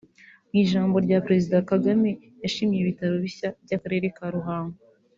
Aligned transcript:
Mu 0.49 0.55
ijambo 0.63 0.95
rya 1.05 1.19
Perezida 1.25 1.65
Kagame 1.71 2.09
yashimye 2.43 2.75
ibi 2.77 2.89
bitaro 2.89 3.15
bishya 3.23 3.47
by’Akarere 3.63 4.07
ka 4.17 4.25
Ruhango 4.35 4.79